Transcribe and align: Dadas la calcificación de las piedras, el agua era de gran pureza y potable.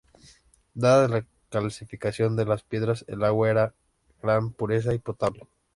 Dadas 0.73 1.11
la 1.11 1.27
calcificación 1.51 2.35
de 2.35 2.45
las 2.45 2.63
piedras, 2.63 3.05
el 3.07 3.23
agua 3.23 3.49
era 3.51 3.67
de 3.67 4.13
gran 4.23 4.51
pureza 4.51 4.95
y 4.95 4.97
potable. 4.97 5.47